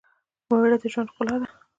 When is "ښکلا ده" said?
1.13-1.47